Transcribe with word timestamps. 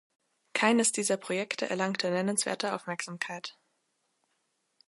Keines 0.53 0.91
dieser 0.91 1.15
Projekte 1.15 1.69
erlangte 1.69 2.09
nennenswerte 2.09 2.73
Aufmerksamkeit. 2.73 3.55